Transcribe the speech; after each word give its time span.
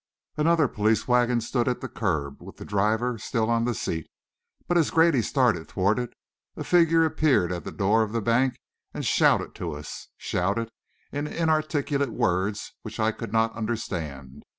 Another 0.35 0.67
police 0.67 1.07
wagon 1.07 1.41
stood 1.41 1.67
at 1.67 1.79
the 1.79 1.87
curb, 1.87 2.41
with 2.41 2.57
the 2.57 2.65
driver 2.65 3.19
still 3.19 3.51
on 3.51 3.65
the 3.65 3.75
seat, 3.75 4.09
but 4.67 4.75
as 4.75 4.89
Grady 4.89 5.21
started 5.21 5.67
toward 5.69 5.99
it, 5.99 6.15
a 6.57 6.63
figure 6.63 7.05
appeared 7.05 7.51
at 7.51 7.65
the 7.65 7.71
door 7.71 8.01
of 8.01 8.11
the 8.11 8.19
bank 8.19 8.55
and 8.95 9.05
shouted 9.05 9.53
to 9.53 9.73
us 9.73 10.07
shouted 10.17 10.71
in 11.11 11.27
inarticulate 11.27 12.09
words 12.09 12.73
which 12.81 12.99
I 12.99 13.11
could 13.11 13.31
not 13.31 13.53
understand. 13.53 14.41